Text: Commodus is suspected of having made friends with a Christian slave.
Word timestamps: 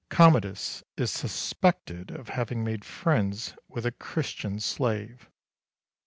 Commodus 0.09 0.83
is 0.97 1.11
suspected 1.11 2.09
of 2.09 2.29
having 2.29 2.63
made 2.63 2.83
friends 2.83 3.53
with 3.67 3.85
a 3.85 3.91
Christian 3.91 4.59
slave. 4.59 5.29